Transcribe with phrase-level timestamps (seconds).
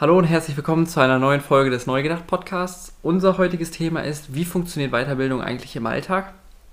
[0.00, 2.96] Hallo und herzlich willkommen zu einer neuen Folge des Neugedacht Podcasts.
[3.02, 6.32] Unser heutiges Thema ist, wie funktioniert Weiterbildung eigentlich im Alltag?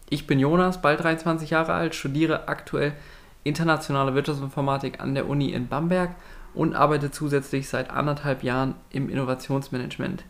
[0.09, 2.93] Ich bin Jonas, bald 23 Jahre alt, studiere aktuell
[3.43, 6.11] internationale Wirtschaftsinformatik an der Uni in Bamberg
[6.53, 10.23] und arbeite zusätzlich seit anderthalb Jahren im Innovationsmanagement.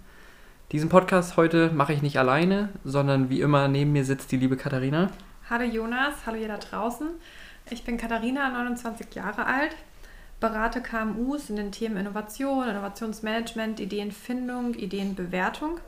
[0.71, 4.57] Diesen Podcast heute mache ich nicht alleine, sondern wie immer neben mir sitzt die liebe
[4.57, 5.11] Katharina.
[5.51, 7.09] Hallo Jonas, hallo ihr da draußen.
[7.69, 9.75] Ich bin Katharina, 29 Jahre alt,
[10.39, 15.79] berate KMUs in den Themen Innovation, Innovationsmanagement, Ideenfindung, Ideenbewertung.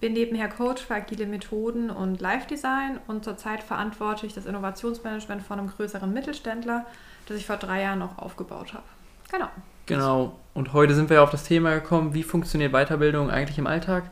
[0.00, 5.58] Bin nebenher Coach für agile Methoden und Live-Design und zurzeit verantworte ich das Innovationsmanagement von
[5.58, 6.86] einem größeren Mittelständler,
[7.28, 8.82] das ich vor drei Jahren auch aufgebaut habe.
[9.30, 9.48] Genau.
[9.86, 10.38] Genau.
[10.54, 14.10] Und heute sind wir ja auf das Thema gekommen, wie funktioniert Weiterbildung eigentlich im Alltag?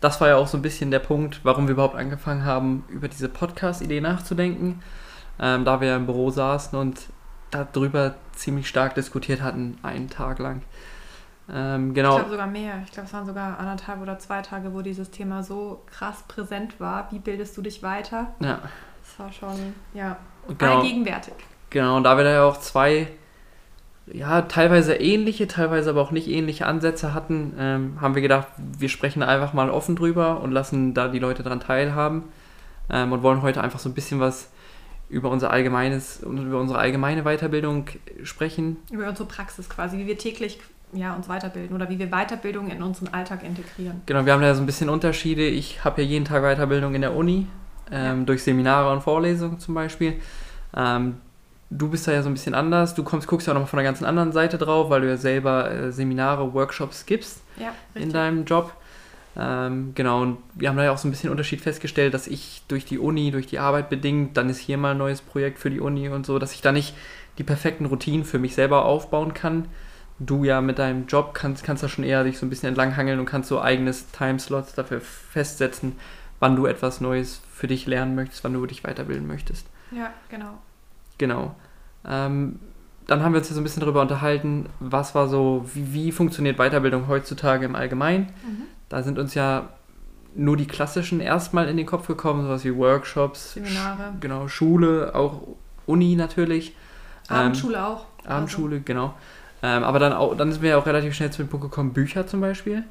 [0.00, 3.08] Das war ja auch so ein bisschen der Punkt, warum wir überhaupt angefangen haben, über
[3.08, 4.82] diese Podcast-Idee nachzudenken.
[5.38, 7.00] Ähm, da wir ja im Büro saßen und
[7.50, 10.62] darüber ziemlich stark diskutiert hatten, einen Tag lang.
[11.52, 12.10] Ähm, genau.
[12.10, 12.82] Ich glaube sogar mehr.
[12.84, 16.78] Ich glaube, es waren sogar anderthalb oder zwei Tage, wo dieses Thema so krass präsent
[16.78, 17.08] war.
[17.10, 18.28] Wie bildest du dich weiter?
[18.40, 18.60] Ja.
[19.02, 20.78] Das war schon, ja, genau.
[20.78, 21.34] allgegenwärtig.
[21.70, 23.08] Genau, und da wir da ja auch zwei,
[24.06, 28.88] ja, teilweise ähnliche, teilweise aber auch nicht ähnliche Ansätze hatten, ähm, haben wir gedacht, wir
[28.88, 32.24] sprechen einfach mal offen drüber und lassen da die Leute daran teilhaben
[32.90, 34.50] ähm, und wollen heute einfach so ein bisschen was
[35.10, 37.86] über unser allgemeines über unsere allgemeine Weiterbildung
[38.22, 38.76] sprechen.
[38.90, 40.58] Über unsere Praxis quasi, wie wir täglich
[40.92, 44.02] ja, uns weiterbilden oder wie wir Weiterbildung in unseren Alltag integrieren.
[44.06, 45.46] Genau, wir haben ja so ein bisschen Unterschiede.
[45.46, 47.46] Ich habe ja jeden Tag Weiterbildung in der Uni,
[47.90, 48.24] ähm, ja.
[48.24, 50.14] durch Seminare und Vorlesungen zum Beispiel.
[50.76, 51.16] Ähm,
[51.70, 52.94] du bist da ja so ein bisschen anders.
[52.94, 55.16] Du kommst, guckst ja auch noch von der ganzen anderen Seite drauf, weil du ja
[55.16, 58.72] selber äh, Seminare, Workshops gibst ja, in deinem Job.
[59.36, 62.62] Ähm, genau, und wir haben da ja auch so ein bisschen Unterschied festgestellt, dass ich
[62.68, 65.70] durch die Uni, durch die Arbeit bedingt, dann ist hier mal ein neues Projekt für
[65.70, 66.94] die Uni und so, dass ich da nicht
[67.38, 69.68] die perfekten Routinen für mich selber aufbauen kann
[70.20, 73.18] du ja mit deinem Job kannst, kannst da schon eher dich so ein bisschen entlanghangeln
[73.18, 75.96] und kannst so eigenes Timeslots dafür festsetzen,
[76.38, 79.66] wann du etwas Neues für dich lernen möchtest, wann du dich weiterbilden möchtest.
[79.90, 80.58] Ja, genau.
[81.18, 81.54] Genau.
[82.06, 82.60] Ähm,
[83.06, 86.12] dann haben wir uns ja so ein bisschen darüber unterhalten, was war so, wie, wie
[86.12, 88.28] funktioniert Weiterbildung heutzutage im Allgemeinen.
[88.46, 88.62] Mhm.
[88.90, 89.70] Da sind uns ja
[90.34, 94.12] nur die klassischen erstmal in den Kopf gekommen, sowas wie Workshops, Seminare.
[94.16, 95.40] Sch genau, Schule, auch
[95.86, 96.76] Uni natürlich.
[97.28, 98.04] Abendschule ähm, auch.
[98.26, 98.84] Abendschule, also.
[98.84, 99.14] genau.
[99.62, 101.92] Ähm, aber dann, auch, dann sind wir ja auch relativ schnell zu dem Punkt gekommen,
[101.92, 102.84] Bücher zum Beispiel.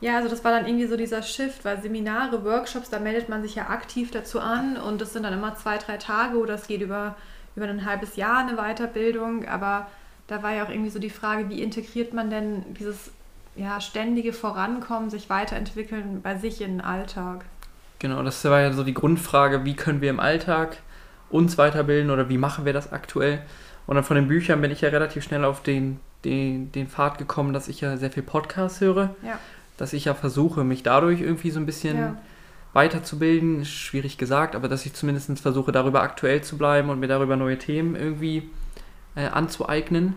[0.00, 3.42] Ja, also das war dann irgendwie so dieser Shift, weil Seminare, Workshops, da meldet man
[3.42, 6.66] sich ja aktiv dazu an und das sind dann immer zwei, drei Tage oder es
[6.66, 7.16] geht über,
[7.56, 9.86] über ein halbes Jahr eine Weiterbildung, aber
[10.26, 13.12] da war ja auch irgendwie so die Frage, wie integriert man denn dieses
[13.56, 17.44] ja, ständige Vorankommen, sich weiterentwickeln bei sich in den Alltag?
[17.98, 20.78] Genau, das war ja so die Grundfrage, wie können wir im Alltag
[21.30, 23.42] uns weiterbilden oder wie machen wir das aktuell?
[23.86, 27.18] Und dann von den Büchern bin ich ja relativ schnell auf den, den, den Pfad
[27.18, 29.14] gekommen, dass ich ja sehr viel Podcasts höre.
[29.22, 29.38] Ja.
[29.76, 32.16] Dass ich ja versuche, mich dadurch irgendwie so ein bisschen ja.
[32.72, 33.64] weiterzubilden.
[33.64, 37.58] Schwierig gesagt, aber dass ich zumindest versuche, darüber aktuell zu bleiben und mir darüber neue
[37.58, 38.48] Themen irgendwie
[39.16, 40.14] äh, anzueignen.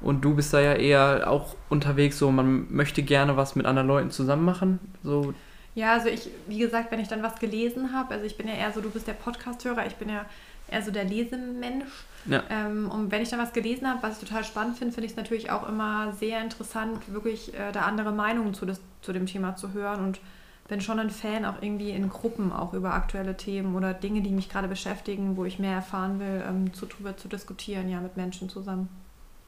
[0.00, 3.88] Und du bist da ja eher auch unterwegs, so man möchte gerne was mit anderen
[3.88, 4.78] Leuten zusammen machen.
[5.02, 5.34] So.
[5.74, 8.54] Ja, also ich, wie gesagt, wenn ich dann was gelesen habe, also ich bin ja
[8.54, 10.26] eher so, du bist der Podcast-Hörer, ich bin ja
[10.68, 12.04] eher so der Lesemensch.
[12.26, 12.42] Ja.
[12.50, 15.12] Ähm, und wenn ich dann was gelesen habe, was ich total spannend finde, finde ich
[15.12, 19.26] es natürlich auch immer sehr interessant, wirklich äh, da andere Meinungen zu, das, zu dem
[19.26, 20.20] Thema zu hören und
[20.68, 24.30] bin schon ein Fan auch irgendwie in Gruppen auch über aktuelle Themen oder Dinge, die
[24.30, 28.48] mich gerade beschäftigen, wo ich mehr erfahren will, ähm, zu, zu diskutieren, ja, mit Menschen
[28.48, 28.88] zusammen.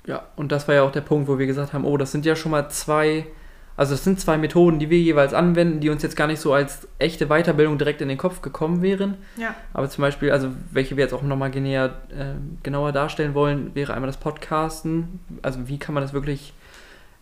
[0.08, 2.26] Ja, und das war ja auch der Punkt, wo wir gesagt haben, oh, das sind
[2.26, 3.26] ja schon mal zwei
[3.78, 6.52] also es sind zwei Methoden, die wir jeweils anwenden, die uns jetzt gar nicht so
[6.52, 9.18] als echte Weiterbildung direkt in den Kopf gekommen wären.
[9.36, 9.54] Ja.
[9.72, 11.88] Aber zum Beispiel, also welche wir jetzt auch nochmal äh,
[12.64, 15.20] genauer darstellen wollen, wäre einmal das Podcasten.
[15.42, 16.54] Also wie kann man das wirklich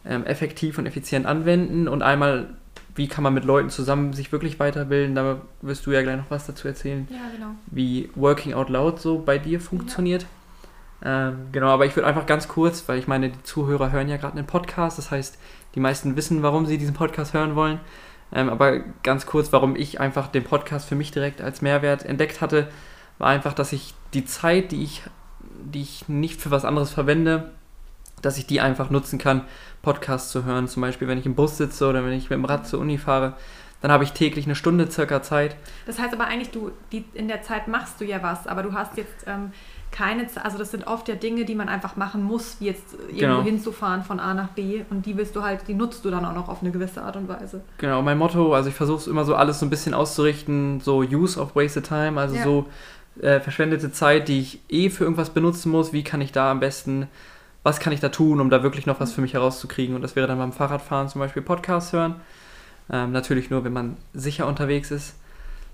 [0.07, 2.47] ähm, effektiv und effizient anwenden und einmal,
[2.95, 5.15] wie kann man mit Leuten zusammen sich wirklich weiterbilden.
[5.15, 7.07] Da wirst du ja gleich noch was dazu erzählen.
[7.11, 7.51] Ja, genau.
[7.67, 10.23] Wie Working Out Loud so bei dir funktioniert.
[10.23, 10.29] Ja.
[11.05, 14.17] Ähm, genau, aber ich würde einfach ganz kurz, weil ich meine, die Zuhörer hören ja
[14.17, 15.39] gerade einen Podcast, das heißt,
[15.75, 17.81] die meisten wissen, warum sie diesen Podcast hören wollen.
[18.33, 22.41] Ähm, aber ganz kurz, warum ich einfach den Podcast für mich direkt als Mehrwert entdeckt
[22.41, 22.69] hatte,
[23.19, 25.03] war einfach, dass ich die Zeit, die ich,
[25.41, 27.53] die ich nicht für was anderes verwende,
[28.23, 29.43] dass ich die einfach nutzen kann,
[29.83, 30.67] Podcasts zu hören.
[30.69, 32.99] Zum Beispiel, wenn ich im Bus sitze oder wenn ich mit dem Rad zur Uni
[32.99, 33.35] fahre,
[33.83, 35.57] dann habe ich täglich eine Stunde circa Zeit.
[35.85, 38.73] Das heißt aber eigentlich, du, die, in der Zeit machst du ja was, aber du
[38.73, 39.53] hast jetzt ähm,
[39.97, 43.19] keine, also das sind oft ja Dinge, die man einfach machen muss, wie jetzt irgendwo
[43.19, 43.43] genau.
[43.43, 46.35] hinzufahren von A nach B und die willst du halt, die nutzt du dann auch
[46.35, 47.63] noch auf eine gewisse Art und Weise.
[47.79, 50.99] Genau, mein Motto, also ich versuche es immer so alles so ein bisschen auszurichten, so
[50.99, 52.45] Use of Wasted Time, also ja.
[52.45, 52.67] so
[53.23, 56.61] äh, verschwendete Zeit, die ich eh für irgendwas benutzen muss, wie kann ich da am
[56.61, 57.09] besten
[57.63, 59.97] was kann ich da tun, um da wirklich noch was für mich herauszukriegen.
[59.97, 62.15] Und das wäre dann beim Fahrradfahren zum Beispiel Podcast hören.
[62.89, 65.17] Ähm, natürlich nur, wenn man sicher unterwegs ist.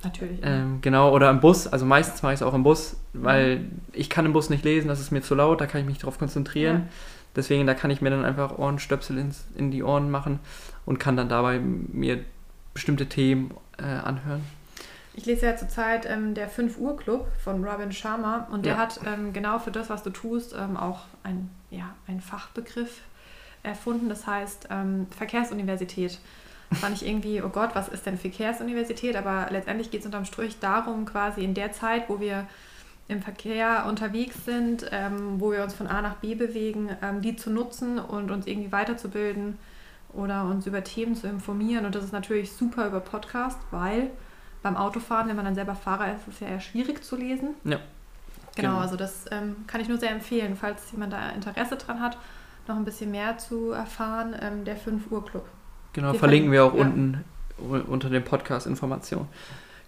[0.04, 0.40] Natürlich.
[0.42, 1.66] Ähm, genau, oder im Bus.
[1.66, 3.80] Also meistens mache ich es auch im Bus, weil mhm.
[3.92, 5.98] ich kann im Bus nicht lesen, das ist mir zu laut, da kann ich mich
[5.98, 6.76] drauf konzentrieren.
[6.76, 6.86] Ja.
[7.36, 10.40] Deswegen, da kann ich mir dann einfach Ohrenstöpsel ins, in die Ohren machen
[10.84, 12.24] und kann dann dabei mir
[12.74, 14.42] bestimmte Themen äh, anhören.
[15.14, 18.78] Ich lese ja zurzeit ähm, der 5 Uhr Club von Robin Sharma und der ja.
[18.78, 23.02] hat ähm, genau für das, was du tust, ähm, auch ein, ja, einen Fachbegriff
[23.62, 24.08] erfunden.
[24.08, 26.18] Das heißt ähm, Verkehrsuniversität.
[26.74, 29.16] Fand ich irgendwie, oh Gott, was ist denn Verkehrsuniversität?
[29.16, 32.46] Aber letztendlich geht es unterm Strich darum, quasi in der Zeit, wo wir
[33.08, 37.36] im Verkehr unterwegs sind, ähm, wo wir uns von A nach B bewegen, ähm, die
[37.36, 39.58] zu nutzen und uns irgendwie weiterzubilden
[40.12, 41.84] oder uns über Themen zu informieren.
[41.84, 44.10] Und das ist natürlich super über Podcast, weil
[44.62, 47.54] beim Autofahren, wenn man dann selber Fahrer ist, ist es ja eher schwierig zu lesen.
[47.64, 47.78] Ja.
[48.54, 48.80] Genau, genau.
[48.80, 52.18] also das ähm, kann ich nur sehr empfehlen, falls jemand da Interesse dran hat,
[52.68, 55.46] noch ein bisschen mehr zu erfahren, ähm, der 5 Uhr Club.
[55.92, 56.80] Genau, verlinken wir auch ja.
[56.80, 57.24] unten
[57.58, 59.28] unter dem Podcast Informationen.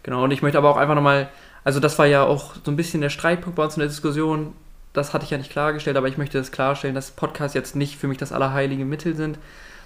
[0.03, 1.29] Genau, und ich möchte aber auch einfach nochmal,
[1.65, 4.53] also das war ja auch so ein bisschen der Streitpunkt bei uns in der Diskussion,
[4.93, 7.97] das hatte ich ja nicht klargestellt, aber ich möchte das klarstellen, dass Podcasts jetzt nicht
[7.97, 9.39] für mich das allerheilige Mittel sind,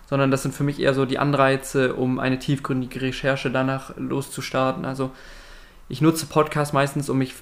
[0.08, 4.84] sondern das sind für mich eher so die Anreize, um eine tiefgründige Recherche danach loszustarten.
[4.84, 5.10] Also
[5.88, 7.34] ich nutze Podcasts meistens, um mich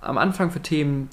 [0.00, 1.08] am Anfang für Themen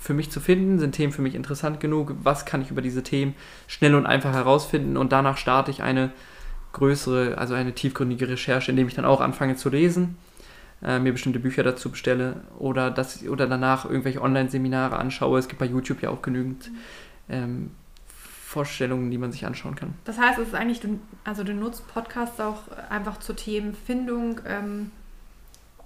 [0.00, 3.02] für mich zu finden, sind Themen für mich interessant genug, was kann ich über diese
[3.02, 3.34] Themen
[3.66, 6.10] schnell und einfach herausfinden und danach starte ich eine
[6.72, 10.16] größere, also eine tiefgründige Recherche, indem ich dann auch anfange zu lesen,
[10.82, 15.38] äh, mir bestimmte Bücher dazu bestelle oder, das, oder danach irgendwelche Online-Seminare anschaue.
[15.38, 16.70] Es gibt bei YouTube ja auch genügend
[17.28, 17.70] ähm,
[18.48, 19.94] Vorstellungen, die man sich anschauen kann.
[20.04, 24.90] Das heißt, es ist eigentlich, du, also du nutzt Podcasts auch einfach zur Themenfindung ähm,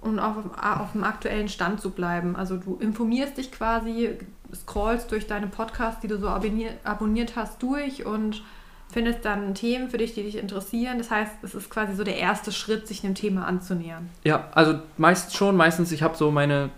[0.03, 2.35] und auch auf, auf dem aktuellen Stand zu bleiben.
[2.35, 4.17] Also du informierst dich quasi,
[4.53, 8.43] scrollst durch deine Podcasts, die du so abonniert, abonniert hast, durch und
[8.91, 10.97] findest dann Themen für dich, die dich interessieren.
[10.99, 14.09] Das heißt, es ist quasi so der erste Schritt, sich einem Thema anzunähern.
[14.23, 15.55] Ja, also meistens schon.
[15.55, 16.69] Meistens, ich habe so meine,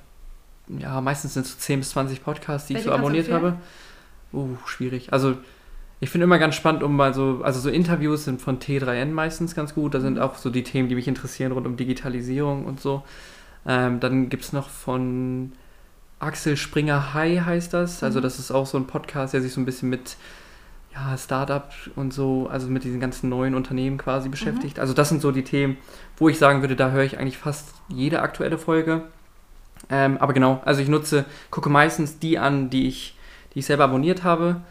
[0.68, 3.58] ja, meistens sind es so 10 bis 20 Podcasts, die Welche ich so abonniert habe.
[4.32, 5.12] Uh, schwierig.
[5.14, 5.36] Also
[6.06, 9.56] ich finde immer ganz spannend, um mal so, also so Interviews sind von T3N meistens
[9.56, 9.96] ganz gut.
[9.96, 10.22] Da sind mhm.
[10.22, 13.02] auch so die Themen, die mich interessieren rund um Digitalisierung und so.
[13.66, 15.54] Ähm, dann gibt es noch von
[16.20, 18.04] Axel Springer High heißt das.
[18.04, 18.24] Also mhm.
[18.24, 20.18] das ist auch so ein Podcast, der sich so ein bisschen mit
[20.94, 24.78] ja, Startup und so, also mit diesen ganzen neuen Unternehmen quasi beschäftigt.
[24.78, 24.82] Mhm.
[24.82, 25.76] Also das sind so die Themen,
[26.18, 29.06] wo ich sagen würde, da höre ich eigentlich fast jede aktuelle Folge.
[29.90, 33.18] Ähm, aber genau, also ich nutze, gucke meistens die an, die ich,
[33.56, 34.62] die ich selber abonniert habe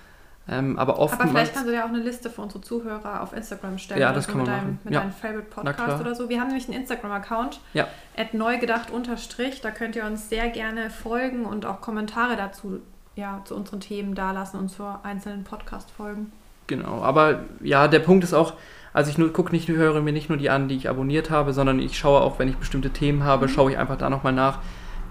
[0.46, 1.14] ähm, aber oft.
[1.14, 4.00] Aber vielleicht kannst du ja auch eine Liste für unsere Zuhörer auf Instagram stellen.
[4.00, 4.79] Ja, das kann man mit deinem, machen.
[4.85, 5.00] Mit ja.
[5.00, 6.29] deinem Favorite Podcast oder so.
[6.29, 7.61] Wir haben nämlich einen Instagram-Account.
[7.73, 7.88] Ja.
[8.32, 9.62] neugedacht unterstrich.
[9.62, 12.81] Da könnt ihr uns sehr gerne folgen und auch Kommentare dazu,
[13.17, 16.31] ja, zu unseren Themen dalassen und zu einzelnen Podcast-Folgen.
[16.67, 18.55] Genau, aber ja, der Punkt ist auch,
[18.93, 21.79] also ich gucke nicht, höre mir nicht nur die an, die ich abonniert habe, sondern
[21.79, 23.50] ich schaue auch, wenn ich bestimmte Themen habe, mhm.
[23.50, 24.58] schaue ich einfach da nochmal nach.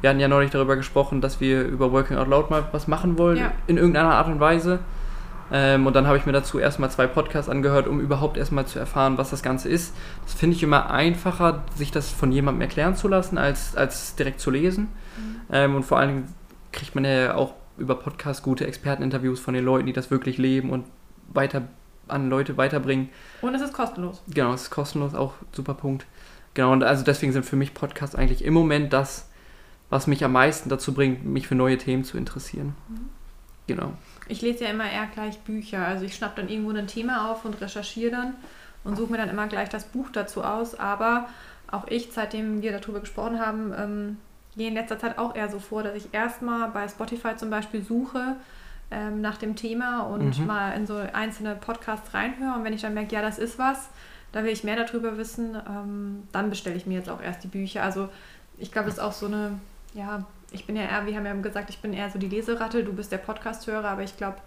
[0.01, 3.17] Wir hatten ja neulich darüber gesprochen, dass wir über Working Out Loud mal was machen
[3.17, 3.51] wollen, ja.
[3.67, 4.79] in irgendeiner Art und Weise.
[5.55, 8.79] Ähm, und dann habe ich mir dazu erstmal zwei Podcasts angehört, um überhaupt erstmal zu
[8.79, 9.93] erfahren, was das Ganze ist.
[10.25, 14.39] Das finde ich immer einfacher, sich das von jemandem erklären zu lassen, als, als direkt
[14.39, 14.87] zu lesen.
[15.15, 15.35] Mhm.
[15.51, 16.35] Ähm, und vor allen Dingen
[16.71, 20.71] kriegt man ja auch über Podcasts gute Experteninterviews von den Leuten, die das wirklich leben
[20.71, 20.85] und
[21.31, 21.67] weiter
[22.07, 23.09] an Leute weiterbringen.
[23.41, 24.23] Und es ist kostenlos.
[24.27, 26.07] Genau, es ist kostenlos, auch super Punkt.
[26.55, 29.29] Genau, und also deswegen sind für mich Podcasts eigentlich im Moment das,
[29.91, 32.75] was mich am meisten dazu bringt, mich für neue Themen zu interessieren.
[32.89, 33.09] Mhm.
[33.67, 33.93] Genau.
[34.27, 35.85] Ich lese ja immer eher gleich Bücher.
[35.85, 38.33] Also ich schnappe dann irgendwo ein Thema auf und recherchiere dann
[38.83, 40.75] und suche mir dann immer gleich das Buch dazu aus.
[40.75, 41.27] Aber
[41.71, 44.17] auch ich, seitdem wir darüber gesprochen haben, ähm,
[44.55, 47.83] gehe in letzter Zeit auch eher so vor, dass ich erstmal bei Spotify zum Beispiel
[47.83, 48.35] suche
[48.91, 50.45] ähm, nach dem Thema und mhm.
[50.45, 52.55] mal in so einzelne Podcasts reinhöre.
[52.55, 53.89] Und wenn ich dann merke, ja, das ist was,
[54.31, 57.47] da will ich mehr darüber wissen, ähm, dann bestelle ich mir jetzt auch erst die
[57.47, 57.83] Bücher.
[57.83, 58.09] Also
[58.57, 59.59] ich glaube, es ist auch so eine,
[59.93, 62.83] ja, ich bin ja eher, wir haben ja gesagt, ich bin eher so die Leseratte,
[62.83, 64.37] du bist der Podcast-Hörer, aber ich glaube,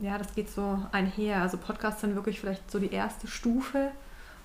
[0.00, 1.42] ja, das geht so einher.
[1.42, 3.90] Also Podcasts sind wirklich vielleicht so die erste Stufe.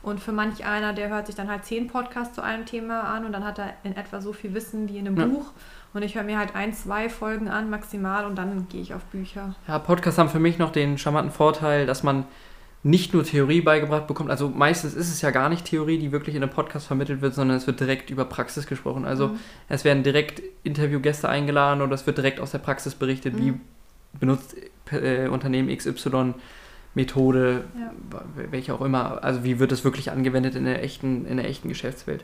[0.02, 3.26] Und für manch einer, der hört sich dann halt zehn Podcasts zu einem Thema an
[3.26, 5.26] und dann hat er in etwa so viel Wissen wie in einem ja.
[5.26, 5.48] Buch.
[5.94, 9.04] Und ich höre mir halt ein, zwei Folgen an maximal und dann gehe ich auf
[9.06, 9.56] Bücher.
[9.68, 12.26] Ja, Podcasts haben für mich noch den charmanten Vorteil, dass man
[12.86, 14.30] nicht nur Theorie beigebracht bekommt.
[14.30, 17.34] Also meistens ist es ja gar nicht Theorie, die wirklich in einem Podcast vermittelt wird,
[17.34, 19.06] sondern es wird direkt über Praxis gesprochen.
[19.06, 19.40] Also mhm.
[19.70, 23.40] es werden direkt Interviewgäste eingeladen oder es wird direkt aus der Praxis berichtet, mhm.
[23.40, 23.54] wie
[24.20, 24.56] benutzt
[24.92, 26.36] äh, Unternehmen XY
[26.94, 27.92] Methode, ja.
[28.52, 29.24] welche auch immer.
[29.24, 32.24] Also wie wird es wirklich angewendet in der echten, in der echten Geschäftswelt.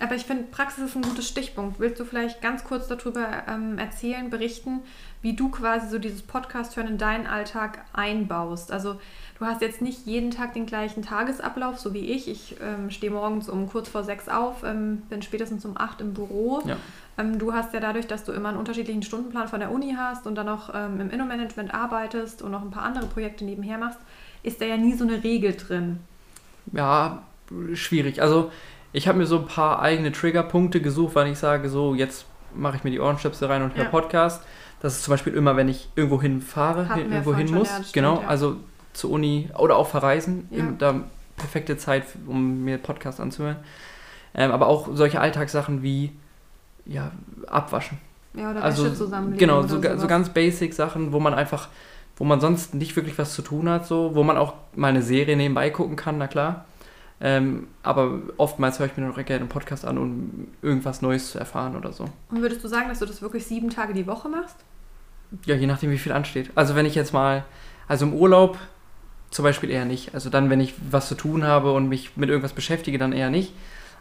[0.00, 1.78] Aber ich finde, Praxis ist ein gutes Stichpunkt.
[1.78, 4.80] Willst du vielleicht ganz kurz darüber ähm, erzählen, berichten,
[5.26, 8.70] wie du quasi so dieses Podcast-Hören in deinen Alltag einbaust?
[8.70, 8.94] Also
[9.40, 12.28] du hast jetzt nicht jeden Tag den gleichen Tagesablauf, so wie ich.
[12.28, 16.14] Ich ähm, stehe morgens um kurz vor sechs auf, ähm, bin spätestens um acht im
[16.14, 16.62] Büro.
[16.64, 16.76] Ja.
[17.18, 20.28] Ähm, du hast ja dadurch, dass du immer einen unterschiedlichen Stundenplan von der Uni hast
[20.28, 23.98] und dann noch ähm, im Innomanagement arbeitest und noch ein paar andere Projekte nebenher machst,
[24.44, 25.98] ist da ja nie so eine Regel drin.
[26.70, 27.24] Ja,
[27.74, 28.22] schwierig.
[28.22, 28.52] Also
[28.92, 32.76] ich habe mir so ein paar eigene Triggerpunkte gesucht, weil ich sage, so jetzt mache
[32.76, 33.90] ich mir die Ohrenstöpsel rein und höre ja.
[33.90, 34.44] Podcast.
[34.86, 37.68] Das ist zum Beispiel immer, wenn ich irgendwo hinfahre, hin, irgendwo hin muss.
[37.68, 38.28] Ja, genau, ja.
[38.28, 38.54] also
[38.92, 40.46] zur Uni oder auch verreisen.
[40.52, 40.72] Ja.
[40.78, 41.00] Da
[41.36, 43.56] perfekte Zeit, um mir Podcast anzuhören.
[44.32, 46.12] Ähm, aber auch solche Alltagssachen wie
[46.84, 47.10] ja,
[47.48, 47.98] abwaschen.
[48.34, 49.40] Ja, oder also, Wäsche zusammenlegen.
[49.40, 51.66] Genau, so, so ganz basic Sachen, wo man einfach,
[52.16, 55.02] wo man sonst nicht wirklich was zu tun hat, so, wo man auch mal eine
[55.02, 56.64] Serie nebenbei gucken kann, na klar.
[57.20, 61.40] Ähm, aber oftmals höre ich mir noch gerne einen Podcast an, um irgendwas Neues zu
[61.40, 62.04] erfahren oder so.
[62.30, 64.58] Und würdest du sagen, dass du das wirklich sieben Tage die Woche machst?
[65.44, 66.50] Ja, je nachdem, wie viel ansteht.
[66.54, 67.44] Also wenn ich jetzt mal,
[67.88, 68.58] also im Urlaub
[69.30, 70.14] zum Beispiel eher nicht.
[70.14, 73.30] Also dann, wenn ich was zu tun habe und mich mit irgendwas beschäftige, dann eher
[73.30, 73.52] nicht.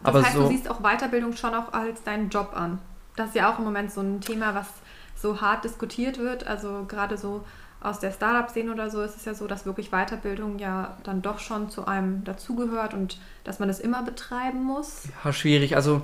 [0.04, 2.80] Das aber heißt, so, du siehst auch Weiterbildung schon auch als deinen Job an.
[3.16, 4.68] Das ist ja auch im Moment so ein Thema, was
[5.16, 6.46] so hart diskutiert wird.
[6.46, 7.44] Also gerade so
[7.82, 11.40] aus der Startup-Szene oder so ist es ja so, dass wirklich Weiterbildung ja dann doch
[11.40, 15.04] schon zu einem dazugehört und dass man das immer betreiben muss.
[15.24, 15.76] Ja, schwierig.
[15.76, 16.02] Also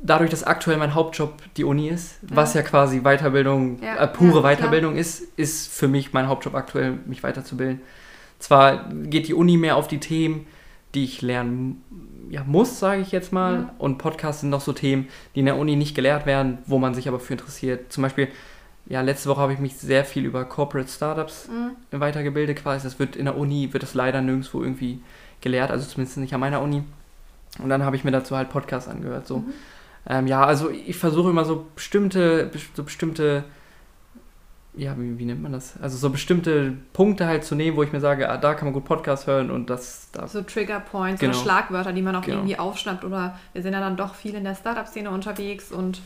[0.00, 2.36] dadurch, dass aktuell mein Hauptjob die Uni ist, ja.
[2.36, 3.96] was ja quasi Weiterbildung, ja.
[3.96, 5.00] äh, pure Weiterbildung klar.
[5.00, 7.80] ist, ist für mich mein Hauptjob aktuell, mich weiterzubilden.
[8.38, 10.46] Zwar geht die Uni mehr auf die Themen,
[10.94, 11.82] die ich lernen
[12.30, 13.70] ja, muss, sage ich jetzt mal.
[13.78, 16.94] Und Podcasts sind noch so Themen, die in der Uni nicht gelehrt werden, wo man
[16.94, 17.92] sich aber für interessiert.
[17.92, 18.28] Zum Beispiel
[18.88, 22.00] ja, letzte Woche habe ich mich sehr viel über Corporate Startups mhm.
[22.00, 22.84] weitergebildet quasi.
[22.84, 25.00] Das wird in der Uni, wird das leider nirgendwo irgendwie
[25.40, 26.82] gelehrt, also zumindest nicht an meiner Uni.
[27.62, 29.26] Und dann habe ich mir dazu halt Podcasts angehört.
[29.26, 29.38] So.
[29.38, 29.52] Mhm.
[30.08, 33.44] Ähm, ja, also ich versuche immer so bestimmte, so bestimmte,
[34.74, 35.74] ja, wie, wie, nennt man das?
[35.82, 38.72] Also so bestimmte Punkte halt zu nehmen, wo ich mir sage, ah, da kann man
[38.72, 40.26] gut Podcast hören und das da.
[40.26, 41.34] So Trigger Points genau.
[41.34, 42.38] oder Schlagwörter, die man auch genau.
[42.38, 46.00] irgendwie aufschnappt oder wir sind ja dann doch viel in der Startup-Szene unterwegs und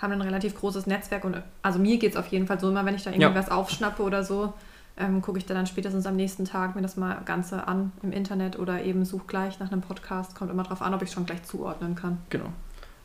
[0.00, 2.84] haben ein relativ großes Netzwerk und also mir geht es auf jeden Fall so, immer
[2.86, 3.34] wenn ich da irgendwie ja.
[3.34, 4.54] was aufschnappe oder so,
[4.96, 8.58] ähm, gucke ich dann spätestens am nächsten Tag mir das mal Ganze an im Internet
[8.58, 10.34] oder eben suche gleich nach einem Podcast.
[10.34, 12.18] Kommt immer drauf an, ob ich schon gleich zuordnen kann.
[12.30, 12.46] Genau.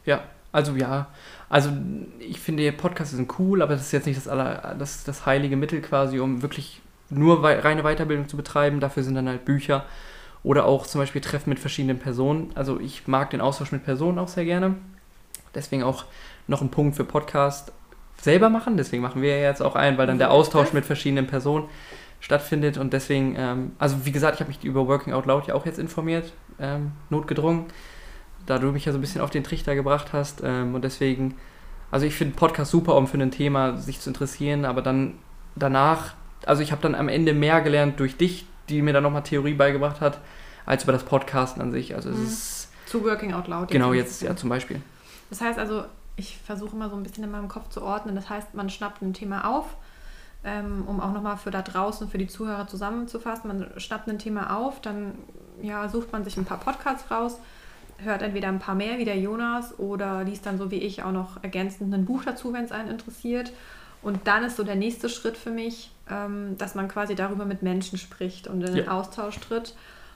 [0.09, 1.07] Ja, also ja.
[1.49, 1.69] Also
[2.19, 5.55] ich finde, Podcasts sind cool, aber das ist jetzt nicht das, aller, das, das heilige
[5.55, 8.79] Mittel quasi, um wirklich nur wei reine Weiterbildung zu betreiben.
[8.79, 9.85] Dafür sind dann halt Bücher
[10.41, 12.51] oder auch zum Beispiel Treffen mit verschiedenen Personen.
[12.55, 14.75] Also ich mag den Austausch mit Personen auch sehr gerne.
[15.53, 16.05] Deswegen auch
[16.47, 17.71] noch ein Punkt für Podcast
[18.19, 18.77] selber machen.
[18.77, 21.65] Deswegen machen wir ja jetzt auch einen, weil dann der Austausch mit verschiedenen Personen
[22.19, 22.79] stattfindet.
[22.79, 25.67] Und deswegen, ähm, also wie gesagt, ich habe mich über Working Out Loud ja auch
[25.67, 27.65] jetzt informiert, ähm, notgedrungen,
[28.45, 30.41] da du mich ja so ein bisschen auf den Trichter gebracht hast.
[30.43, 31.35] Ähm, und deswegen,
[31.91, 35.15] also ich finde Podcast super, um für ein Thema sich zu interessieren, aber dann
[35.55, 36.13] danach,
[36.45, 39.53] also ich habe dann am Ende mehr gelernt durch dich, die mir dann nochmal Theorie
[39.53, 40.19] beigebracht hat,
[40.65, 41.95] als über das Podcasten an sich.
[41.95, 42.25] Also es mhm.
[42.25, 42.69] ist.
[42.85, 43.69] Zu Working Out Loud.
[43.69, 44.81] Genau, jetzt, ja, zum Beispiel.
[45.29, 48.15] Das heißt also, ich versuche immer so ein bisschen in meinem Kopf zu ordnen.
[48.15, 49.65] Das heißt, man schnappt ein Thema auf,
[50.43, 53.47] ähm, um auch nochmal für da draußen, für die Zuhörer zusammenzufassen.
[53.47, 55.13] Man schnappt ein Thema auf, dann
[55.61, 57.37] ja, sucht man sich ein paar Podcasts raus,
[58.03, 61.11] hört entweder ein paar mehr wie der Jonas oder liest dann so wie ich auch
[61.11, 63.51] noch ergänzend ein Buch dazu, wenn es einen interessiert.
[64.01, 67.63] Und dann ist so der nächste Schritt für mich, ähm, dass man quasi darüber mit
[67.63, 68.91] Menschen spricht und in den ja.
[68.91, 69.75] Austausch tritt.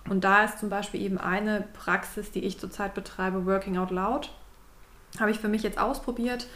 [0.09, 4.31] Und da ist zum Beispiel eben eine Praxis, die ich zurzeit betreibe, Working Out Loud.
[5.19, 6.47] Habe ich für mich jetzt ausprobiert.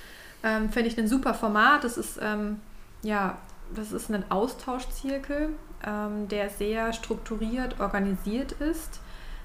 [0.43, 1.84] Ähm, Finde ich ein super Format.
[1.84, 2.60] Das ist, ähm,
[3.03, 3.38] ja,
[3.75, 5.50] das ist ein Austauschzirkel,
[5.86, 9.01] ähm, der sehr strukturiert organisiert ist,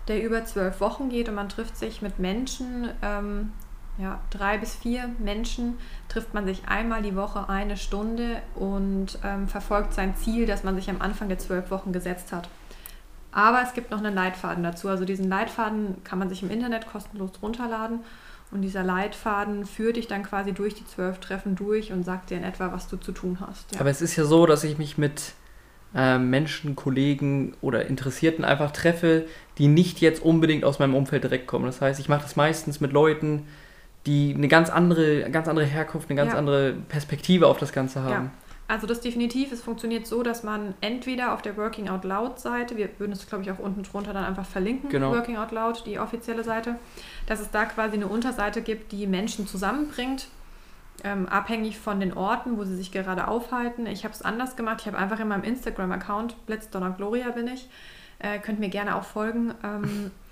[0.09, 3.53] der über zwölf Wochen geht und man trifft sich mit Menschen, ähm,
[3.99, 5.79] ja, drei bis vier Menschen
[6.09, 10.75] trifft man sich einmal die Woche eine Stunde und ähm, verfolgt sein Ziel, das man
[10.77, 12.49] sich am Anfang der zwölf Wochen gesetzt hat.
[13.33, 14.89] Aber es gibt noch einen Leitfaden dazu.
[14.89, 18.01] Also diesen Leitfaden kann man sich im Internet kostenlos runterladen
[18.51, 22.37] und dieser Leitfaden führt dich dann quasi durch die zwölf Treffen durch und sagt dir
[22.37, 23.73] in etwa, was du zu tun hast.
[23.73, 23.81] Ja.
[23.81, 25.33] Aber es ist ja so, dass ich mich mit
[25.95, 29.27] äh, Menschen, Kollegen oder Interessierten einfach treffe,
[29.59, 31.67] die nicht jetzt unbedingt aus meinem Umfeld direkt kommen.
[31.67, 33.47] Das heißt, ich mache das meistens mit Leuten,
[34.07, 36.39] die eine ganz andere, ganz andere Herkunft, eine ganz ja.
[36.39, 38.27] andere Perspektive auf das Ganze haben.
[38.27, 38.31] Ja.
[38.69, 42.77] Also das definitiv, es funktioniert so, dass man entweder auf der Working Out Loud Seite,
[42.77, 45.13] wir würden es glaube ich auch unten drunter dann einfach verlinken, genau.
[45.13, 46.77] Working Out Loud, die offizielle Seite,
[47.27, 50.29] dass es da quasi eine Unterseite gibt, die Menschen zusammenbringt,
[51.05, 53.87] ähm, abhängig von den Orten, wo sie sich gerade aufhalten.
[53.87, 57.69] Ich habe es anders gemacht, ich habe einfach in meinem Instagram-Account, Blitzdonner Gloria bin ich,
[58.19, 60.11] äh, könnt mir gerne auch folgen, ähm,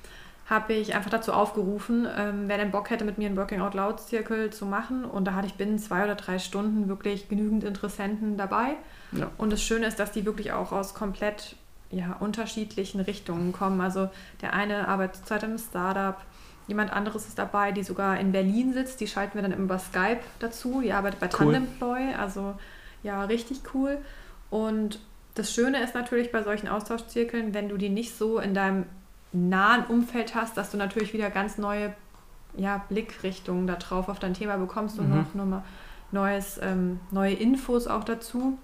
[0.51, 3.75] habe ich einfach dazu aufgerufen, ähm, wer denn Bock hätte, mit mir einen Working Out
[3.75, 5.05] Loud Zirkel zu machen.
[5.05, 8.75] Und da hatte ich binnen zwei oder drei Stunden wirklich genügend Interessenten dabei.
[9.13, 9.31] Ja.
[9.39, 11.55] Und das Schöne ist, dass die wirklich auch aus komplett
[11.91, 13.81] ja, unterschiedlichen Richtungen kommen.
[13.81, 14.11] Also
[14.43, 16.17] der eine arbeitet zurzeit im Startup,
[16.71, 19.01] jemand anderes ist dabei, die sogar in Berlin sitzt.
[19.01, 20.81] Die schalten wir dann über Skype dazu.
[20.81, 21.53] Die arbeitet bei cool.
[21.53, 22.55] Tandemploy, also
[23.03, 23.99] ja, richtig cool.
[24.49, 25.01] Und
[25.35, 28.87] das Schöne ist natürlich bei solchen Austauschzirkeln, wenn du die nicht so in deinem
[29.33, 31.93] nahen Umfeld hast, dass du natürlich wieder ganz neue
[32.57, 35.17] ja, Blickrichtungen darauf auf dein Thema bekommst und mhm.
[35.17, 35.63] noch nochmal
[36.13, 38.59] neues, ähm, neue Infos auch dazu.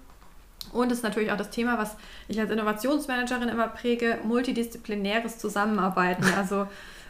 [0.73, 1.95] Und es ist natürlich auch das Thema, was
[2.27, 6.25] ich als Innovationsmanagerin immer präge, multidisziplinäres Zusammenarbeiten.
[6.37, 6.67] Also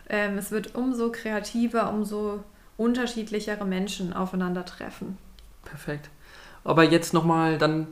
[0.10, 2.44] ähm, es wird umso kreativer, umso
[2.78, 5.18] unterschiedlichere Menschen aufeinandertreffen.
[5.66, 6.10] Perfekt.
[6.64, 7.88] Aber jetzt nochmal dann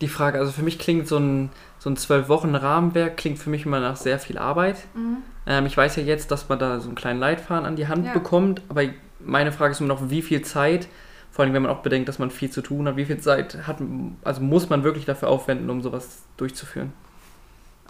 [0.00, 3.50] die Frage, also für mich klingt so ein, so ein zwölf Wochen Rahmenwerk, klingt für
[3.50, 4.78] mich immer nach sehr viel Arbeit.
[4.94, 5.18] Mhm.
[5.46, 8.06] Ähm, ich weiß ja jetzt, dass man da so einen kleinen Leitfaden an die Hand
[8.06, 8.12] ja.
[8.12, 8.82] bekommt, aber
[9.20, 10.88] meine Frage ist immer noch, wie viel Zeit,
[11.30, 13.66] vor allem wenn man auch bedenkt, dass man viel zu tun hat, wie viel Zeit
[13.66, 13.78] hat,
[14.22, 16.92] also muss man wirklich dafür aufwenden, um sowas durchzuführen?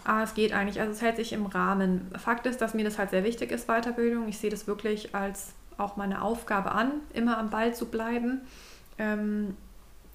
[0.05, 2.11] Ah, es geht eigentlich, also es hält sich im Rahmen.
[2.17, 4.27] Fakt ist, dass mir das halt sehr wichtig ist, Weiterbildung.
[4.27, 8.41] Ich sehe das wirklich als auch meine Aufgabe an, immer am Ball zu bleiben.
[8.97, 9.55] Ähm,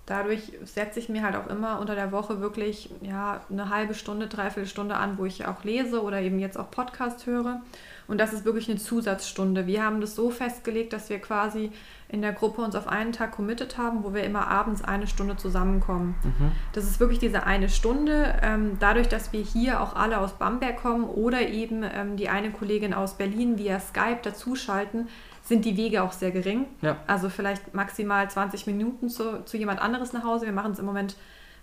[0.09, 4.27] dadurch setze ich mir halt auch immer unter der Woche wirklich ja, eine halbe Stunde,
[4.27, 7.61] dreiviertel Stunde an, wo ich auch lese oder eben jetzt auch Podcast höre.
[8.07, 9.67] Und das ist wirklich eine Zusatzstunde.
[9.67, 11.71] Wir haben das so festgelegt, dass wir quasi
[12.09, 15.37] in der Gruppe uns auf einen Tag committed haben, wo wir immer abends eine Stunde
[15.37, 16.15] zusammenkommen.
[16.25, 16.53] Mhm.
[16.73, 18.41] Das ist wirklich diese eine Stunde.
[18.41, 22.51] Ähm, dadurch, dass wir hier auch alle aus Bamberg kommen oder eben ähm, die eine
[22.51, 25.09] Kollegin aus Berlin via Skype dazuschalten,
[25.49, 26.67] sind die Wege auch sehr gering.
[26.83, 26.97] Ja.
[27.07, 30.45] Also vielleicht maximal 20 Minuten zu, zu jemand anderes nach Hause.
[30.45, 31.17] Wir machen es im Moment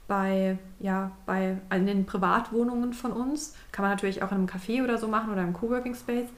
[0.07, 3.55] bei, ja, bei in den Privatwohnungen von uns.
[3.71, 6.29] Kann man natürlich auch in einem Café oder so machen oder im Coworking Space.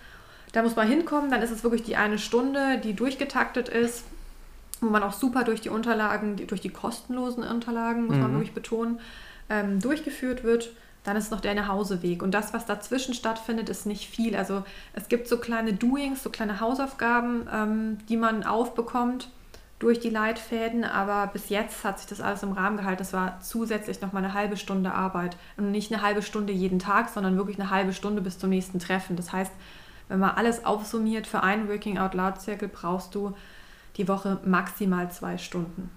[0.51, 4.03] Da muss man hinkommen, dann ist es wirklich die eine Stunde, die durchgetaktet ist,
[4.81, 8.21] wo man auch super durch die Unterlagen, durch die kostenlosen Unterlagen, muss mhm.
[8.21, 8.99] man wirklich betonen,
[9.49, 10.71] ähm, durchgeführt wird.
[11.07, 12.21] Dann ist noch der Nachhauseweg.
[12.21, 14.35] Und das, was dazwischen stattfindet, ist nicht viel.
[14.35, 19.29] Also es gibt so kleine Doings, so kleine Hausaufgaben, ähm, die man aufbekommt
[19.79, 23.01] durch die Leitfäden, aber bis jetzt hat sich das alles im Rahmen gehalten.
[23.01, 25.37] Es war zusätzlich noch mal eine halbe Stunde Arbeit.
[25.55, 28.79] Und nicht eine halbe Stunde jeden Tag, sondern wirklich eine halbe Stunde bis zum nächsten
[28.79, 29.15] Treffen.
[29.15, 29.53] Das heißt,
[30.09, 33.33] wenn man alles aufsummiert für einen Working Out Loud Zirkel, brauchst du
[33.95, 35.89] die Woche maximal zwei Stunden.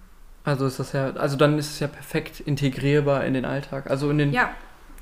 [0.44, 3.90] Also ist das ja, also dann ist es ja perfekt integrierbar in den Alltag.
[3.90, 4.51] Also in den ja,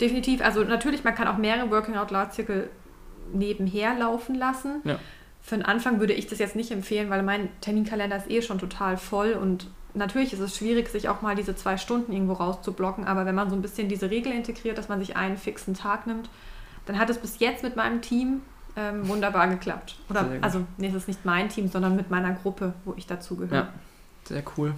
[0.00, 0.42] definitiv.
[0.42, 2.70] Also natürlich, man kann auch mehrere Working Out Loud Zirkel
[3.32, 4.80] nebenher laufen lassen.
[4.84, 4.98] Ja.
[5.40, 8.58] Für den Anfang würde ich das jetzt nicht empfehlen, weil mein Terminkalender ist eh schon
[8.58, 13.06] total voll und natürlich ist es schwierig, sich auch mal diese zwei Stunden irgendwo rauszublocken,
[13.06, 16.06] aber wenn man so ein bisschen diese Regel integriert, dass man sich einen fixen Tag
[16.06, 16.28] nimmt,
[16.86, 18.42] dann hat es bis jetzt mit meinem Team
[18.76, 19.96] ähm, wunderbar geklappt.
[20.08, 23.54] Oder also, nee, es ist nicht mein Team, sondern mit meiner Gruppe, wo ich dazugehöre.
[23.54, 23.68] Ja,
[24.24, 24.74] sehr cool.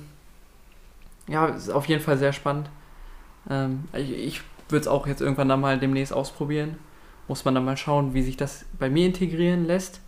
[1.29, 2.69] Ja, ist auf jeden Fall sehr spannend.
[3.49, 6.77] Ähm, ich, ich würde es auch jetzt irgendwann dann mal demnächst ausprobieren.
[7.29, 10.01] Muss man dann mal schauen, wie sich das bei mir integrieren lässt.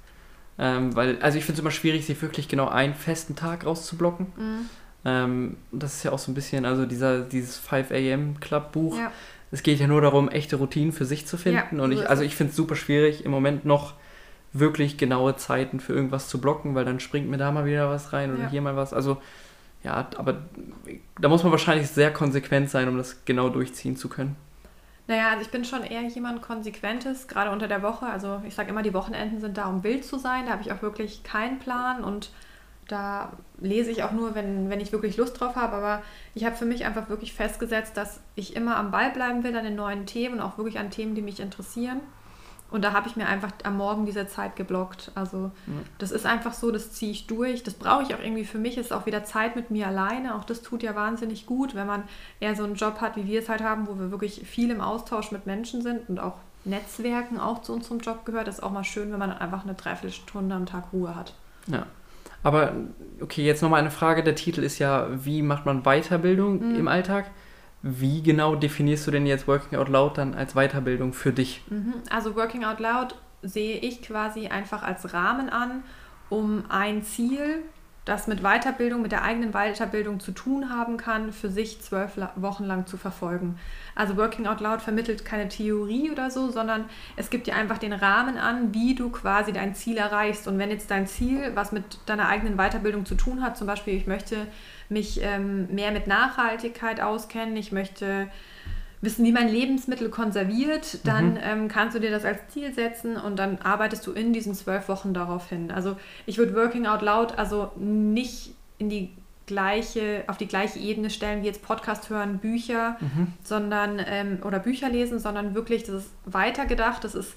[0.59, 4.27] Ähm, weil, also ich finde es immer schwierig, sich wirklich genau einen festen Tag rauszublocken.
[4.37, 4.67] Mhm.
[5.05, 8.97] Ähm, das ist ja auch so ein bisschen, also dieser, dieses 5 AM Club Buch.
[8.97, 9.11] Ja.
[9.51, 11.77] Es geht ja nur darum, echte Routinen für sich zu finden.
[11.77, 13.95] Ja, und ich, also ich finde es super schwierig, im Moment noch
[14.53, 18.13] wirklich genaue Zeiten für irgendwas zu blocken, weil dann springt mir da mal wieder was
[18.13, 18.51] rein oder ja.
[18.51, 18.93] hier mal was.
[18.93, 19.19] Also
[19.83, 20.43] ja, aber
[21.21, 24.37] da muss man wahrscheinlich sehr konsequent sein, um das genau durchziehen zu können.
[25.09, 28.07] Naja, also ich bin schon eher jemand Konsequentes, gerade unter der Woche.
[28.07, 30.47] Also ich sage immer, die Wochenenden sind da, um wild zu sein.
[30.47, 32.31] Da habe ich auch wirklich keinen Plan und
[32.89, 35.75] da lese ich auch nur, wenn, wenn ich wirklich Lust drauf habe.
[35.75, 36.03] Aber
[36.35, 39.65] ich habe für mich einfach wirklich festgesetzt, dass ich immer am Ball bleiben will an
[39.65, 42.01] den neuen Themen und auch wirklich an Themen, die mich interessieren.
[42.73, 45.13] Und da habe ich mir einfach am Morgen diese Zeit geblockt.
[45.15, 45.73] Also ja.
[45.99, 47.63] das ist einfach so, das ziehe ich durch.
[47.63, 48.79] Das brauche ich auch irgendwie für mich.
[48.79, 50.35] Ist auch wieder Zeit mit mir alleine.
[50.35, 52.05] Auch das tut ja wahnsinnig gut, wenn man
[52.41, 54.81] eher so einen Job hat, wie wir es halt haben, wo wir wirklich viel im
[54.81, 58.49] Austausch mit Menschen sind und auch Netzwerken auch zu unserem Job gehört.
[58.49, 61.35] Das ist auch mal schön, wenn man einfach eine Dreiviertelstunde am Tag Ruhe hat.
[61.67, 61.87] Ja.
[62.43, 62.73] Aber
[63.21, 64.23] okay, jetzt nochmal eine Frage.
[64.25, 66.77] Der Titel ist ja, wie macht man Weiterbildung mhm.
[66.77, 67.27] im Alltag?
[67.83, 71.63] Wie genau definierst du denn jetzt Working Out Loud dann als Weiterbildung für dich?
[71.69, 71.95] Mhm.
[72.11, 75.83] Also Working Out Loud sehe ich quasi einfach als Rahmen an,
[76.29, 77.65] um ein Ziel,
[78.05, 82.65] das mit Weiterbildung, mit der eigenen Weiterbildung zu tun haben kann, für sich zwölf Wochen
[82.65, 83.59] lang zu verfolgen.
[83.95, 87.93] Also Working Out Loud vermittelt keine Theorie oder so, sondern es gibt dir einfach den
[87.93, 90.49] Rahmen an, wie du quasi dein Ziel erreichst.
[90.49, 93.95] Und wenn jetzt dein Ziel, was mit deiner eigenen Weiterbildung zu tun hat, zum Beispiel
[93.95, 94.49] ich möchte
[94.93, 97.57] mich ähm, mehr mit Nachhaltigkeit auskennen.
[97.57, 98.29] Ich möchte
[99.03, 101.41] wissen, wie man Lebensmittel konserviert, dann mhm.
[101.43, 104.89] ähm, kannst du dir das als Ziel setzen und dann arbeitest du in diesen zwölf
[104.89, 105.73] Wochen darauf hin.
[105.73, 109.11] Also ich würde Working Out Loud also nicht in die
[109.47, 113.27] gleiche, auf die gleiche Ebene stellen wie jetzt Podcast hören, Bücher, mhm.
[113.43, 117.37] sondern ähm, oder Bücher lesen, sondern wirklich, das ist weitergedacht, das ist, das ist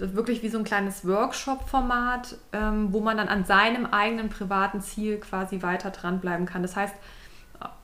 [0.00, 5.18] wirklich wie so ein kleines Workshop-Format, ähm, wo man dann an seinem eigenen privaten Ziel
[5.18, 6.62] quasi weiter dranbleiben kann.
[6.62, 6.94] Das heißt,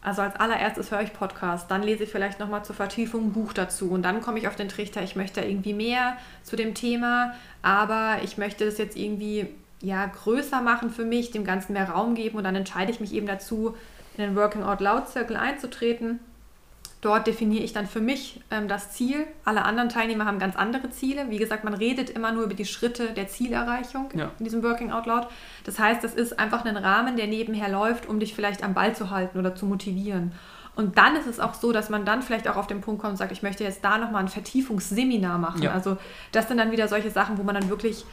[0.03, 3.53] also als allererstes höre ich Podcast, dann lese ich vielleicht nochmal zur Vertiefung ein Buch
[3.53, 7.35] dazu und dann komme ich auf den Trichter, ich möchte irgendwie mehr zu dem Thema,
[7.63, 9.49] aber ich möchte das jetzt irgendwie
[9.81, 13.13] ja, größer machen für mich, dem Ganzen mehr Raum geben und dann entscheide ich mich
[13.13, 13.75] eben dazu,
[14.17, 16.21] in den Working Out Loud Circle einzutreten.
[17.05, 19.27] Dort definiere ich dann für mich ähm, das Ziel.
[19.45, 21.29] Alle anderen Teilnehmer haben ganz andere Ziele.
[21.29, 24.31] Wie gesagt, man redet immer nur über die Schritte der Zielerreichung ja.
[24.39, 25.29] in diesem Working Out Loud.
[25.65, 28.97] Das heißt, das ist einfach ein Rahmen, der nebenher läuft, um dich vielleicht am Ball
[28.97, 30.33] zu halten oder zu motivieren.
[30.77, 33.13] Und dann ist es auch so, dass man dann vielleicht auch auf den Punkt kommt
[33.13, 35.61] und sagt, ich möchte jetzt da nochmal ein Vertiefungsseminar machen.
[35.61, 35.73] Ja.
[35.73, 35.99] Also
[36.33, 38.07] das sind dann wieder solche Sachen, wo man dann wirklich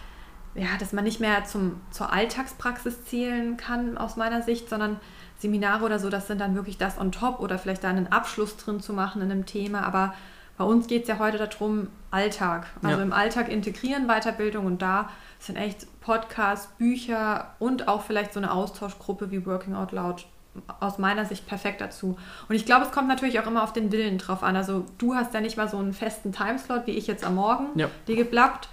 [0.53, 4.99] ja, dass man nicht mehr zum, zur Alltagspraxis zählen kann aus meiner Sicht, sondern
[5.41, 8.57] Seminare oder so, das sind dann wirklich das on top oder vielleicht da einen Abschluss
[8.57, 9.83] drin zu machen in einem Thema.
[9.83, 10.13] Aber
[10.57, 12.67] bei uns geht es ja heute darum, Alltag.
[12.83, 13.03] Also ja.
[13.03, 18.51] im Alltag integrieren, Weiterbildung und da sind echt Podcasts, Bücher und auch vielleicht so eine
[18.51, 20.25] Austauschgruppe wie Working Out Loud
[20.79, 22.17] aus meiner Sicht perfekt dazu.
[22.49, 24.55] Und ich glaube, es kommt natürlich auch immer auf den Willen drauf an.
[24.55, 27.67] Also du hast ja nicht mal so einen festen Timeslot wie ich jetzt am Morgen,
[27.75, 27.89] ja.
[28.07, 28.67] dir geblappt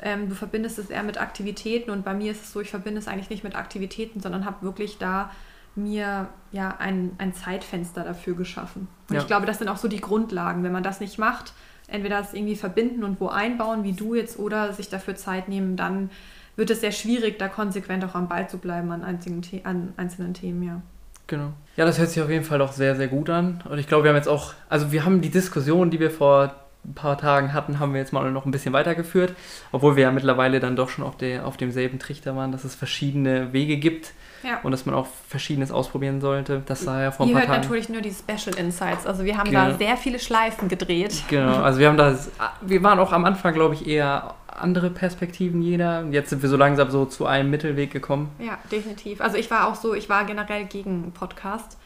[0.00, 2.98] ähm, du verbindest es eher mit Aktivitäten und bei mir ist es so, ich verbinde
[2.98, 5.30] es eigentlich nicht mit Aktivitäten, sondern habe wirklich da
[5.76, 8.88] mir ja ein, ein Zeitfenster dafür geschaffen.
[9.08, 9.20] Und ja.
[9.20, 10.62] ich glaube, das sind auch so die Grundlagen.
[10.62, 11.52] Wenn man das nicht macht,
[11.88, 15.76] entweder das irgendwie verbinden und wo einbauen, wie du jetzt, oder sich dafür Zeit nehmen,
[15.76, 16.10] dann
[16.56, 20.34] wird es sehr schwierig, da konsequent auch am Ball zu bleiben an, einzigen an einzelnen
[20.34, 20.82] Themen, ja.
[21.26, 21.52] Genau.
[21.76, 23.62] Ja, das hört sich auf jeden Fall doch sehr, sehr gut an.
[23.68, 26.54] Und ich glaube, wir haben jetzt auch, also wir haben die Diskussion, die wir vor
[26.84, 29.34] ein paar Tagen hatten, haben wir jetzt mal noch ein bisschen weitergeführt,
[29.72, 32.74] obwohl wir ja mittlerweile dann doch schon auf, der, auf demselben Trichter waren, dass es
[32.74, 34.60] verschiedene Wege gibt ja.
[34.62, 36.62] und dass man auch Verschiedenes ausprobieren sollte.
[36.66, 39.38] Das sah ja vor ein Ihr paar hört natürlich nur die Special Insights, also wir
[39.38, 39.70] haben genau.
[39.70, 41.24] da sehr viele Schleifen gedreht.
[41.28, 42.18] Genau, also wir haben da,
[42.60, 46.04] wir waren auch am Anfang, glaube ich, eher andere Perspektiven jeder.
[46.10, 48.30] Jetzt sind wir so langsam so zu einem Mittelweg gekommen.
[48.38, 49.20] Ja, definitiv.
[49.20, 51.76] Also ich war auch so, ich war generell gegen Podcast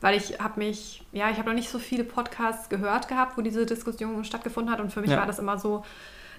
[0.00, 3.42] weil ich habe mich, ja, ich habe noch nicht so viele Podcasts gehört gehabt, wo
[3.42, 5.18] diese Diskussion stattgefunden hat und für mich ja.
[5.18, 5.84] war das immer so,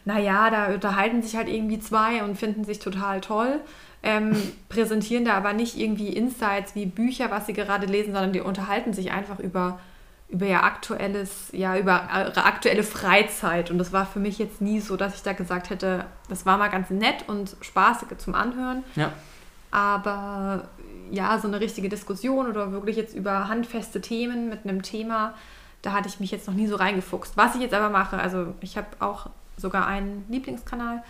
[0.06, 3.60] naja, da unterhalten sich halt irgendwie zwei und finden sich total toll,
[4.04, 4.36] ähm,
[4.70, 8.94] präsentieren da aber nicht irgendwie Insights wie Bücher, was sie gerade lesen, sondern die unterhalten
[8.94, 9.80] sich einfach über
[10.32, 13.70] über ihr aktuelles, ja, über ihre aktuelle Freizeit.
[13.70, 16.58] Und das war für mich jetzt nie so, dass ich da gesagt hätte, das war
[16.58, 18.84] mal ganz nett und spaßig zum Anhören.
[18.96, 19.12] Ja.
[19.72, 20.70] Aber
[21.12, 25.34] ja, so eine richtige Diskussion oder wirklich jetzt über handfeste Themen mit einem Thema,
[25.82, 27.38] da hatte ich mich jetzt noch nie so reingefuchst.
[27.38, 31.04] Was ich jetzt aber mache, also ich habe auch sogar einen Lieblingskanal,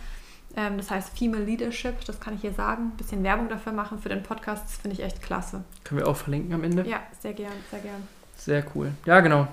[0.56, 2.92] ähm, das heißt Female Leadership, das kann ich hier sagen.
[2.92, 5.64] Ein bisschen Werbung dafür machen für den Podcast, das finde ich echt klasse.
[5.84, 6.86] Können wir auch verlinken am Ende?
[6.86, 8.08] Ja, sehr gern, sehr gern.
[8.36, 8.92] Sehr cool.
[9.06, 9.46] Ja, genau.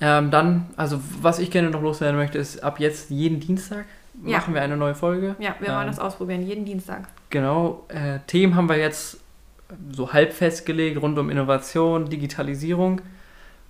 [0.00, 3.86] Ähm, dann, also was ich gerne noch loswerden möchte, ist ab jetzt jeden Dienstag
[4.24, 4.38] ja.
[4.38, 5.36] machen wir eine neue Folge.
[5.38, 7.08] Ja, wir wollen ähm, das ausprobieren, jeden Dienstag.
[7.30, 7.84] Genau.
[7.88, 9.19] Äh, Themen haben wir jetzt
[9.90, 13.00] so halb festgelegt rund um Innovation, Digitalisierung,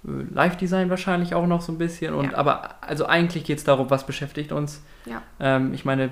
[0.04, 2.14] äh, Live-Design wahrscheinlich auch noch so ein bisschen.
[2.14, 2.38] Und ja.
[2.38, 4.82] aber also eigentlich geht es darum, was beschäftigt uns.
[5.06, 5.22] Ja.
[5.38, 6.10] Ähm, ich meine,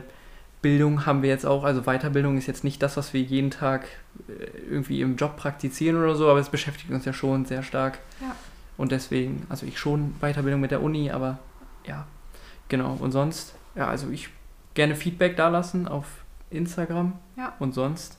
[0.60, 3.86] Bildung haben wir jetzt auch, also Weiterbildung ist jetzt nicht das, was wir jeden Tag
[4.28, 4.32] äh,
[4.70, 7.98] irgendwie im Job praktizieren oder so, aber es beschäftigt uns ja schon sehr stark.
[8.20, 8.34] Ja.
[8.76, 11.38] Und deswegen, also ich schon Weiterbildung mit der Uni, aber
[11.86, 12.06] ja,
[12.68, 12.96] genau.
[12.98, 14.30] Und sonst, ja, also ich
[14.74, 16.06] gerne Feedback da lassen auf
[16.50, 17.14] Instagram.
[17.36, 17.54] Ja.
[17.58, 18.17] Und sonst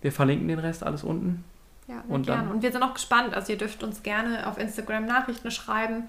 [0.00, 1.44] wir verlinken den Rest alles unten.
[1.88, 2.50] Ja, und gern.
[2.50, 3.34] Und wir sind auch gespannt.
[3.34, 6.04] Also ihr dürft uns gerne auf Instagram Nachrichten schreiben.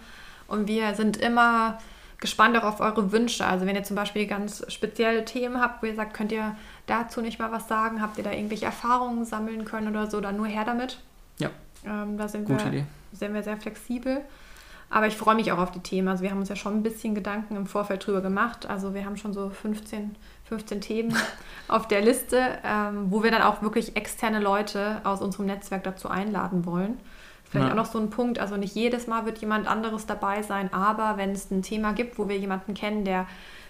[0.47, 1.79] Und wir sind immer
[2.19, 3.45] gespannt auch auf eure Wünsche.
[3.45, 7.21] Also wenn ihr zum Beispiel ganz spezielle Themen habt, wo ihr sagt, könnt ihr dazu
[7.21, 10.45] nicht mal was sagen, habt ihr da irgendwelche Erfahrungen sammeln können oder so, dann nur
[10.45, 10.99] her damit.
[11.39, 11.49] Ja.
[11.83, 12.85] Ähm, da sind Gute wir, Idee.
[13.11, 14.21] sind wir sehr flexibel.
[14.91, 16.09] Aber ich freue mich auch auf die Themen.
[16.09, 18.65] Also wir haben uns ja schon ein bisschen Gedanken im Vorfeld drüber gemacht.
[18.65, 20.15] Also wir haben schon so 15
[20.51, 21.15] 15 Themen
[21.69, 26.09] auf der Liste, ähm, wo wir dann auch wirklich externe Leute aus unserem Netzwerk dazu
[26.09, 26.99] einladen wollen.
[27.49, 27.71] Vielleicht ja.
[27.71, 31.17] auch noch so ein Punkt, also nicht jedes Mal wird jemand anderes dabei sein, aber
[31.17, 33.27] wenn es ein Thema gibt, wo wir jemanden kennen, der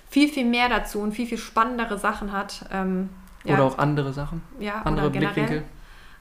[0.09, 2.65] viel, viel mehr dazu und viel, viel spannendere Sachen hat.
[2.71, 3.09] Ähm,
[3.43, 4.41] oder ja, auch andere Sachen.
[4.59, 5.63] Ja, andere Blickwinkel.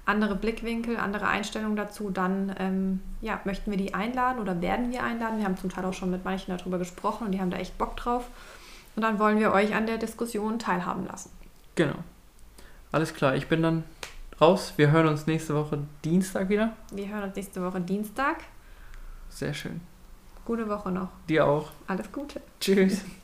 [0.05, 5.03] Andere Blickwinkel, andere Einstellungen dazu, dann ähm, ja, möchten wir die einladen oder werden wir
[5.05, 5.39] einladen.
[5.39, 7.79] Wir haben zum Teil auch schon mit manchen darüber gesprochen und die haben da echt
[7.79, 8.25] Bock drauf.
[8.97, 11.31] Und dann wollen wir euch an der Diskussion teilhaben lassen.
[11.75, 11.97] Genau.
[12.93, 13.85] Alles klar, ich bin dann
[14.41, 14.75] raus.
[14.77, 16.75] Wir hören uns nächste Woche Dienstag wieder.
[16.93, 18.39] Wir hören uns nächste Woche Dienstag.
[19.29, 19.81] Sehr schön.
[20.45, 21.09] Gute Woche noch.
[21.29, 21.71] Dir auch.
[21.87, 22.41] Alles Gute.
[22.61, 23.05] Tschüss.